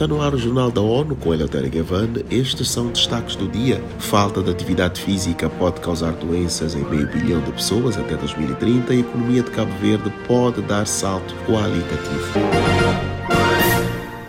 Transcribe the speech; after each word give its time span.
Está 0.00 0.08
no 0.08 0.22
ar 0.22 0.32
o 0.32 0.38
Jornal 0.38 0.70
da 0.70 0.80
ONU 0.80 1.14
com 1.14 1.34
Eleutério 1.34 1.70
Gavan. 1.70 2.08
Estes 2.30 2.70
são 2.70 2.86
destaques 2.86 3.36
do 3.36 3.46
dia. 3.46 3.84
Falta 3.98 4.42
de 4.42 4.50
atividade 4.50 4.98
física 4.98 5.50
pode 5.50 5.82
causar 5.82 6.12
doenças 6.12 6.74
em 6.74 6.82
meio 6.84 7.06
bilhão 7.06 7.42
de 7.42 7.52
pessoas 7.52 7.98
até 7.98 8.16
2030 8.16 8.94
e 8.94 8.96
a 8.96 9.00
economia 9.00 9.42
de 9.42 9.50
Cabo 9.50 9.70
Verde 9.76 10.10
pode 10.26 10.62
dar 10.62 10.86
salto 10.86 11.34
qualitativo. 11.44 12.32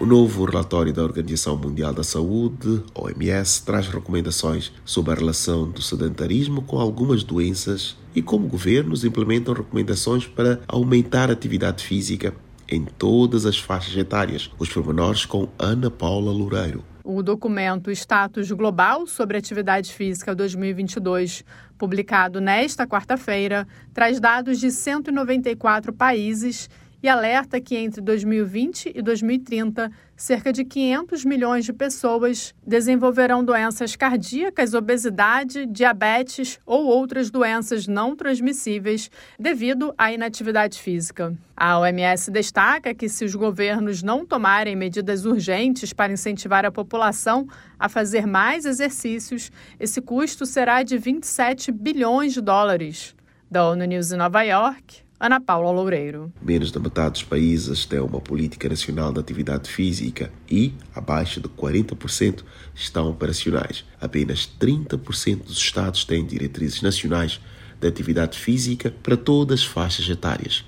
O 0.00 0.04
novo 0.04 0.44
relatório 0.46 0.92
da 0.92 1.04
Organização 1.04 1.56
Mundial 1.56 1.94
da 1.94 2.02
Saúde, 2.02 2.82
OMS, 2.92 3.64
traz 3.64 3.86
recomendações 3.86 4.72
sobre 4.84 5.12
a 5.12 5.14
relação 5.14 5.70
do 5.70 5.80
sedentarismo 5.80 6.62
com 6.62 6.80
algumas 6.80 7.22
doenças 7.22 7.96
e 8.16 8.20
como 8.20 8.48
governos 8.48 9.04
implementam 9.04 9.54
recomendações 9.54 10.26
para 10.26 10.58
aumentar 10.66 11.30
a 11.30 11.34
atividade 11.34 11.84
física 11.84 12.34
em 12.72 12.84
todas 12.84 13.44
as 13.44 13.58
faixas 13.58 13.94
etárias. 13.94 14.50
Os 14.58 14.70
pormenores 14.70 15.26
com 15.26 15.46
Ana 15.58 15.90
Paula 15.90 16.32
Loureiro. 16.32 16.82
O 17.04 17.22
documento 17.22 17.90
Status 17.90 18.50
Global 18.50 19.06
sobre 19.06 19.36
Atividade 19.36 19.92
Física 19.92 20.34
2022, 20.34 21.44
publicado 21.76 22.40
nesta 22.40 22.86
quarta-feira, 22.86 23.66
traz 23.92 24.18
dados 24.18 24.58
de 24.58 24.70
194 24.70 25.92
países 25.92 26.70
e 27.02 27.08
alerta 27.08 27.60
que 27.60 27.76
entre 27.76 28.00
2020 28.00 28.92
e 28.94 29.02
2030, 29.02 29.90
cerca 30.16 30.52
de 30.52 30.64
500 30.64 31.24
milhões 31.24 31.64
de 31.64 31.72
pessoas 31.72 32.54
desenvolverão 32.64 33.44
doenças 33.44 33.96
cardíacas, 33.96 34.72
obesidade, 34.72 35.66
diabetes 35.66 36.60
ou 36.64 36.86
outras 36.86 37.28
doenças 37.28 37.88
não 37.88 38.14
transmissíveis 38.14 39.10
devido 39.36 39.92
à 39.98 40.12
inatividade 40.12 40.78
física. 40.78 41.36
A 41.56 41.78
OMS 41.80 42.30
destaca 42.30 42.94
que, 42.94 43.08
se 43.08 43.24
os 43.24 43.34
governos 43.34 44.02
não 44.02 44.24
tomarem 44.24 44.76
medidas 44.76 45.24
urgentes 45.24 45.92
para 45.92 46.12
incentivar 46.12 46.64
a 46.64 46.70
população 46.70 47.48
a 47.78 47.88
fazer 47.88 48.26
mais 48.26 48.64
exercícios, 48.64 49.50
esse 49.78 50.00
custo 50.00 50.46
será 50.46 50.84
de 50.84 50.96
27 50.98 51.72
bilhões 51.72 52.32
de 52.32 52.40
dólares. 52.40 53.14
Da 53.50 53.68
ONU 53.68 53.84
News 53.84 54.12
em 54.12 54.16
Nova 54.16 54.42
York, 54.42 55.02
Ana 55.24 55.38
Paula 55.40 55.70
Loureiro. 55.70 56.32
Menos 56.42 56.72
da 56.72 56.80
metade 56.80 57.12
dos 57.12 57.22
países 57.22 57.84
tem 57.84 58.00
uma 58.00 58.20
política 58.20 58.68
nacional 58.68 59.12
de 59.12 59.20
atividade 59.20 59.70
física 59.70 60.32
e, 60.50 60.74
abaixo 60.92 61.40
de 61.40 61.48
40%, 61.48 62.42
estão 62.74 63.08
operacionais. 63.08 63.84
Apenas 64.00 64.50
30% 64.60 65.44
dos 65.44 65.58
estados 65.58 66.04
têm 66.04 66.26
diretrizes 66.26 66.82
nacionais 66.82 67.40
de 67.80 67.86
atividade 67.86 68.36
física 68.36 68.92
para 69.00 69.16
todas 69.16 69.60
as 69.60 69.64
faixas 69.64 70.08
etárias. 70.08 70.64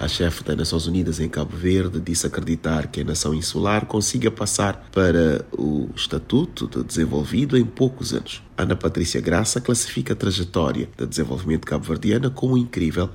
A 0.00 0.06
chefe 0.06 0.44
das 0.44 0.56
Nações 0.56 0.86
Unidas 0.86 1.18
em 1.18 1.28
Cabo 1.28 1.56
Verde 1.56 1.98
disse 1.98 2.24
acreditar 2.24 2.86
que 2.86 3.00
a 3.00 3.04
nação 3.04 3.34
insular 3.34 3.84
consiga 3.84 4.30
passar 4.30 4.88
para 4.92 5.44
o 5.52 5.90
Estatuto 5.92 6.68
de 6.68 6.84
Desenvolvido 6.84 7.58
em 7.58 7.64
poucos 7.64 8.14
anos. 8.14 8.40
Ana 8.56 8.76
Patrícia 8.76 9.20
Graça 9.20 9.60
classifica 9.60 10.12
a 10.12 10.16
trajetória 10.16 10.88
de 10.96 11.04
desenvolvimento 11.04 11.66
cabo-verdiana 11.66 12.30
como 12.30 12.56
incrível 12.56 13.10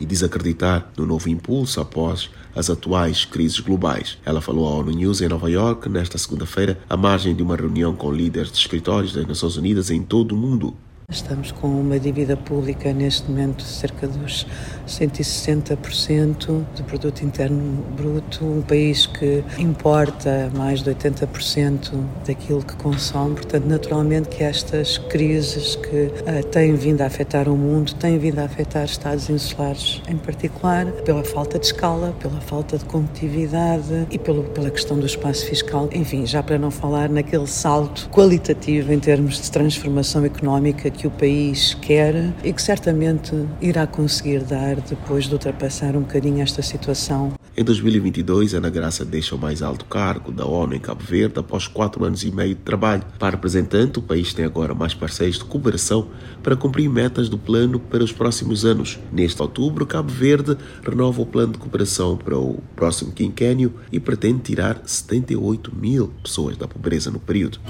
e 0.00 0.04
diz 0.04 0.24
acreditar 0.24 0.92
no 0.96 1.06
novo 1.06 1.28
impulso 1.28 1.80
após 1.80 2.28
as 2.52 2.68
atuais 2.68 3.24
crises 3.24 3.60
globais. 3.60 4.18
Ela 4.24 4.40
falou 4.40 4.66
à 4.66 4.74
ONU 4.74 4.90
News 4.90 5.20
em 5.20 5.28
Nova 5.28 5.48
York 5.48 5.88
nesta 5.88 6.18
segunda-feira, 6.18 6.80
à 6.90 6.96
margem 6.96 7.32
de 7.32 7.44
uma 7.44 7.54
reunião 7.54 7.94
com 7.94 8.10
líderes 8.10 8.50
de 8.50 8.58
escritórios 8.58 9.12
das 9.12 9.24
Nações 9.24 9.56
Unidas 9.56 9.88
em 9.88 10.02
todo 10.02 10.32
o 10.32 10.36
mundo. 10.36 10.76
Estamos 11.10 11.52
com 11.52 11.68
uma 11.68 12.00
dívida 12.00 12.34
pública 12.34 12.92
neste 12.92 13.30
momento 13.30 13.58
de 13.58 13.68
cerca 13.68 14.08
dos 14.08 14.46
160% 14.88 16.64
do 16.76 16.84
produto 16.84 17.22
interno 17.22 17.84
bruto, 17.94 18.44
um 18.44 18.62
país 18.62 19.06
que 19.06 19.44
importa 19.58 20.50
mais 20.56 20.82
de 20.82 20.90
80% 20.90 21.92
daquilo 22.26 22.64
que 22.64 22.74
consome, 22.76 23.34
portanto, 23.34 23.66
naturalmente 23.66 24.28
que 24.30 24.42
estas 24.42 24.96
crises 24.96 25.76
que 25.76 26.06
uh, 26.06 26.44
têm 26.50 26.74
vindo 26.74 27.02
a 27.02 27.06
afetar 27.06 27.48
o 27.48 27.56
mundo, 27.56 27.94
têm 27.94 28.18
vindo 28.18 28.38
a 28.38 28.44
afetar 28.44 28.84
estados 28.84 29.28
insulares 29.28 30.00
em 30.08 30.16
particular, 30.16 30.86
pela 31.04 31.22
falta 31.22 31.58
de 31.58 31.66
escala, 31.66 32.14
pela 32.18 32.40
falta 32.40 32.78
de 32.78 32.84
competitividade 32.86 34.06
e 34.10 34.18
pelo, 34.18 34.44
pela 34.44 34.70
questão 34.70 34.98
do 34.98 35.06
espaço 35.06 35.44
fiscal, 35.46 35.88
enfim, 35.92 36.24
já 36.24 36.42
para 36.42 36.58
não 36.58 36.70
falar 36.70 37.10
naquele 37.10 37.46
salto 37.46 38.08
qualitativo 38.10 38.90
em 38.92 38.98
termos 38.98 39.40
de 39.40 39.50
transformação 39.50 40.24
económica 40.24 40.93
que 40.94 41.06
o 41.06 41.10
país 41.10 41.74
quer 41.82 42.32
e 42.42 42.52
que 42.52 42.62
certamente 42.62 43.32
irá 43.60 43.86
conseguir 43.86 44.40
dar 44.44 44.76
depois 44.76 45.24
de 45.24 45.32
ultrapassar 45.32 45.96
um 45.96 46.00
bocadinho 46.00 46.40
esta 46.40 46.62
situação. 46.62 47.32
Em 47.56 47.62
2022, 47.62 48.54
Ana 48.54 48.68
Graça 48.68 49.04
deixa 49.04 49.34
o 49.34 49.38
mais 49.38 49.62
alto 49.62 49.84
cargo 49.84 50.32
da 50.32 50.44
ONU 50.44 50.74
em 50.74 50.80
Cabo 50.80 51.04
Verde 51.04 51.38
após 51.38 51.68
quatro 51.68 52.04
anos 52.04 52.24
e 52.24 52.30
meio 52.30 52.54
de 52.54 52.62
trabalho. 52.62 53.04
Para 53.18 53.36
representante, 53.36 53.98
o 53.98 54.02
país 54.02 54.32
tem 54.32 54.44
agora 54.44 54.74
mais 54.74 54.92
parceiros 54.92 55.38
de 55.38 55.44
cooperação 55.44 56.08
para 56.42 56.56
cumprir 56.56 56.88
metas 56.88 57.28
do 57.28 57.38
plano 57.38 57.78
para 57.78 58.02
os 58.02 58.12
próximos 58.12 58.64
anos. 58.64 58.98
Neste 59.12 59.40
outubro, 59.40 59.86
Cabo 59.86 60.10
Verde 60.10 60.56
renova 60.82 61.22
o 61.22 61.26
plano 61.26 61.52
de 61.52 61.58
cooperação 61.58 62.16
para 62.16 62.36
o 62.36 62.60
próximo 62.74 63.12
quinquênio 63.12 63.74
e 63.92 64.00
pretende 64.00 64.40
tirar 64.40 64.82
78 64.84 65.74
mil 65.74 66.12
pessoas 66.22 66.56
da 66.56 66.66
pobreza 66.66 67.10
no 67.10 67.20
período. 67.20 67.60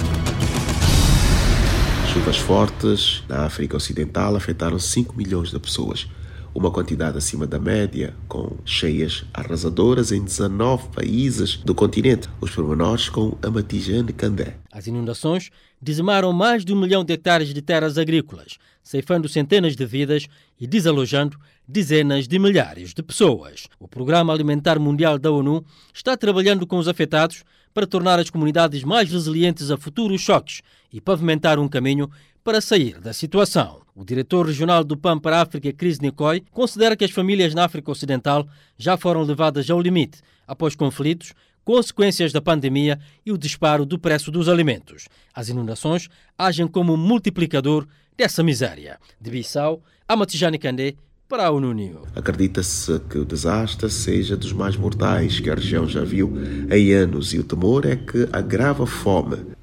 Chuvas 2.14 2.36
fortes 2.36 3.24
na 3.28 3.44
África 3.44 3.76
Ocidental 3.76 4.36
afetaram 4.36 4.78
5 4.78 5.16
milhões 5.16 5.50
de 5.50 5.58
pessoas, 5.58 6.06
uma 6.54 6.70
quantidade 6.70 7.18
acima 7.18 7.46
da 7.46 7.58
média, 7.58 8.14
com 8.28 8.56
cheias 8.64 9.24
arrasadoras 9.34 10.12
em 10.12 10.22
19 10.22 10.88
países 10.90 11.56
do 11.56 11.74
continente. 11.74 12.28
Os 12.40 12.50
pormenores 12.50 13.08
com 13.08 13.36
Amatijane 13.42 14.12
Candé. 14.12 14.56
As 14.70 14.86
inundações 14.86 15.50
dizimaram 15.82 16.32
mais 16.32 16.64
de 16.64 16.72
um 16.72 16.80
milhão 16.80 17.04
de 17.04 17.12
hectares 17.12 17.52
de 17.52 17.60
terras 17.60 17.98
agrícolas, 17.98 18.56
ceifando 18.82 19.28
centenas 19.28 19.74
de 19.74 19.84
vidas 19.84 20.26
e 20.60 20.66
desalojando 20.66 21.36
dezenas 21.66 22.28
de 22.28 22.38
milhares 22.38 22.94
de 22.94 23.02
pessoas. 23.02 23.66
O 23.78 23.88
Programa 23.88 24.32
Alimentar 24.32 24.78
Mundial 24.78 25.18
da 25.18 25.30
ONU 25.30 25.64
está 25.92 26.16
trabalhando 26.16 26.66
com 26.66 26.78
os 26.78 26.86
afetados 26.86 27.42
para 27.72 27.86
tornar 27.86 28.20
as 28.20 28.30
comunidades 28.30 28.84
mais 28.84 29.10
resilientes 29.10 29.70
a 29.70 29.76
futuros 29.76 30.20
choques 30.20 30.62
e 30.92 31.00
pavimentar 31.00 31.58
um 31.58 31.68
caminho 31.68 32.08
para 32.44 32.60
sair 32.60 33.00
da 33.00 33.14
situação. 33.14 33.80
O 33.96 34.04
diretor 34.04 34.46
regional 34.46 34.84
do 34.84 34.98
PAN 34.98 35.18
para 35.18 35.38
a 35.38 35.42
África, 35.42 35.72
Chris 35.72 35.98
Nicoy, 35.98 36.42
considera 36.52 36.94
que 36.94 37.04
as 37.04 37.10
famílias 37.10 37.54
na 37.54 37.64
África 37.64 37.90
Ocidental 37.90 38.46
já 38.76 38.98
foram 38.98 39.22
levadas 39.22 39.70
ao 39.70 39.80
limite 39.80 40.18
após 40.46 40.74
conflitos, 40.74 41.32
consequências 41.64 42.32
da 42.32 42.42
pandemia 42.42 43.00
e 43.24 43.32
o 43.32 43.38
disparo 43.38 43.86
do 43.86 43.98
preço 43.98 44.30
dos 44.30 44.46
alimentos. 44.46 45.08
As 45.32 45.48
inundações 45.48 46.08
agem 46.38 46.68
como 46.68 46.98
multiplicador 46.98 47.86
dessa 48.14 48.42
miséria. 48.42 48.98
De 49.18 49.30
Bissau, 49.30 49.82
Amatijani 50.06 50.58
Kandé, 50.58 50.94
para 51.26 51.48
a 51.48 51.60
News. 51.60 52.06
Acredita-se 52.14 53.00
que 53.08 53.18
o 53.18 53.24
desastre 53.24 53.90
seja 53.90 54.36
dos 54.36 54.52
mais 54.52 54.76
mortais 54.76 55.40
que 55.40 55.48
a 55.48 55.54
região 55.54 55.88
já 55.88 56.04
viu 56.04 56.32
em 56.70 56.92
anos 56.92 57.32
e 57.32 57.38
o 57.38 57.44
temor 57.44 57.86
é 57.86 57.96
que 57.96 58.28
agrava 58.30 58.84
a 58.84 58.86
fome. 58.86 59.53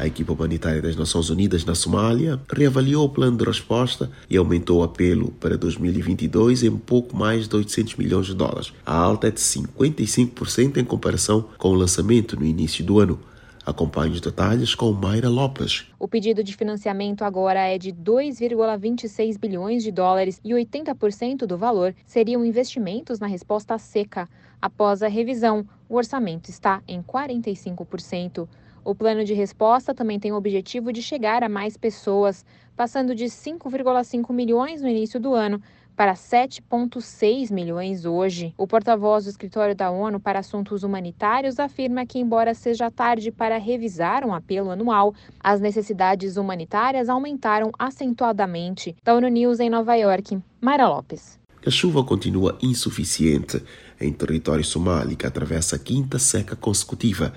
A 0.00 0.06
equipa 0.06 0.32
humanitária 0.32 0.80
das 0.80 0.96
Nações 0.96 1.28
Unidas 1.28 1.62
na 1.66 1.74
Somália 1.74 2.40
reavaliou 2.50 3.04
o 3.04 3.08
plano 3.10 3.36
de 3.36 3.44
resposta 3.44 4.10
e 4.30 4.36
aumentou 4.38 4.80
o 4.80 4.82
apelo 4.82 5.30
para 5.32 5.58
2022 5.58 6.62
em 6.62 6.74
pouco 6.74 7.14
mais 7.14 7.46
de 7.46 7.54
800 7.54 7.96
milhões 7.96 8.24
de 8.24 8.34
dólares. 8.34 8.72
A 8.86 8.96
alta 8.96 9.28
é 9.28 9.30
de 9.30 9.38
55% 9.38 10.78
em 10.78 10.84
comparação 10.86 11.44
com 11.58 11.68
o 11.68 11.74
lançamento 11.74 12.34
no 12.34 12.46
início 12.46 12.82
do 12.82 12.98
ano. 12.98 13.20
Acompanhe 13.66 14.14
os 14.14 14.22
detalhes 14.22 14.74
com 14.74 14.90
Mayra 14.90 15.28
Lopes. 15.28 15.84
O 15.98 16.08
pedido 16.08 16.42
de 16.42 16.56
financiamento 16.56 17.22
agora 17.22 17.60
é 17.60 17.76
de 17.76 17.92
2,26 17.92 19.38
bilhões 19.38 19.82
de 19.82 19.92
dólares 19.92 20.40
e 20.42 20.52
80% 20.52 21.44
do 21.44 21.58
valor 21.58 21.94
seriam 22.06 22.42
investimentos 22.42 23.20
na 23.20 23.26
resposta 23.26 23.76
seca. 23.76 24.26
Após 24.62 25.02
a 25.02 25.08
revisão, 25.08 25.68
o 25.90 25.96
orçamento 25.96 26.48
está 26.48 26.82
em 26.88 27.02
45%. 27.02 28.48
O 28.84 28.94
plano 28.94 29.24
de 29.24 29.34
resposta 29.34 29.94
também 29.94 30.18
tem 30.18 30.32
o 30.32 30.36
objetivo 30.36 30.92
de 30.92 31.02
chegar 31.02 31.42
a 31.42 31.48
mais 31.48 31.76
pessoas, 31.76 32.44
passando 32.74 33.14
de 33.14 33.26
5,5 33.26 34.32
milhões 34.32 34.80
no 34.80 34.88
início 34.88 35.20
do 35.20 35.34
ano 35.34 35.60
para 36.00 36.14
7,6 36.14 37.52
milhões 37.52 38.06
hoje. 38.06 38.54
O 38.56 38.66
porta-voz 38.66 39.24
do 39.24 39.30
Escritório 39.30 39.74
da 39.74 39.90
ONU 39.90 40.18
para 40.18 40.38
Assuntos 40.38 40.82
Humanitários 40.82 41.58
afirma 41.58 42.06
que, 42.06 42.18
embora 42.18 42.54
seja 42.54 42.90
tarde 42.90 43.30
para 43.30 43.58
revisar 43.58 44.24
um 44.24 44.32
apelo 44.32 44.70
anual, 44.70 45.14
as 45.38 45.60
necessidades 45.60 46.38
humanitárias 46.38 47.10
aumentaram 47.10 47.70
acentuadamente. 47.78 48.96
Da 49.04 49.14
ONU 49.14 49.28
News 49.28 49.60
em 49.60 49.68
Nova 49.68 49.94
York, 49.94 50.38
Mayra 50.58 50.88
Lopes. 50.88 51.38
A 51.66 51.70
chuva 51.70 52.02
continua 52.02 52.56
insuficiente 52.62 53.62
em 54.00 54.10
território 54.10 54.64
somali 54.64 55.14
que 55.14 55.26
atravessa 55.26 55.76
a 55.76 55.78
quinta 55.78 56.18
seca 56.18 56.56
consecutiva. 56.56 57.34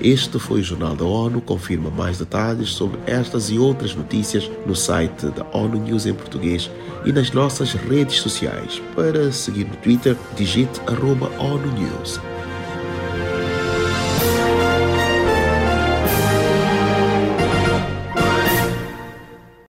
Este 0.00 0.38
foi 0.38 0.60
o 0.60 0.64
Jornal 0.64 0.96
da 0.96 1.04
ONU. 1.04 1.42
Confirma 1.42 1.90
mais 1.90 2.18
detalhes 2.18 2.70
sobre 2.70 2.98
estas 3.06 3.50
e 3.50 3.58
outras 3.58 3.94
notícias 3.94 4.50
no 4.66 4.74
site 4.74 5.26
da 5.26 5.44
ONU 5.52 5.78
News 5.78 6.06
em 6.06 6.14
português 6.14 6.70
e 7.04 7.12
nas 7.12 7.30
nossas 7.32 7.72
redes 7.72 8.16
sociais. 8.16 8.80
Para 8.94 9.30
seguir 9.30 9.64
no 9.64 9.76
Twitter, 9.76 10.16
digite 10.36 10.80
ONU 11.38 11.66
News. 11.72 12.29